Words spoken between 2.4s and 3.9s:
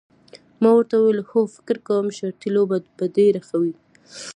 لوبه به ډېره ښه وي.